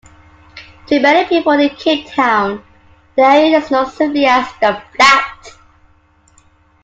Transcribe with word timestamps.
To 0.87 0.99
many 0.99 1.29
people 1.29 1.51
in 1.51 1.69
Cape 1.75 2.07
Town, 2.07 2.63
the 3.15 3.21
area 3.21 3.59
is 3.59 3.69
known 3.69 3.85
simply 3.87 4.25
as 4.25 4.47
"The 4.59 4.81
Flats". 4.95 5.57